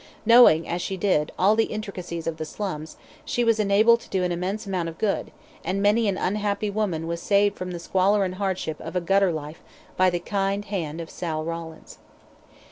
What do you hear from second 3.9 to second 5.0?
to do an immense amount of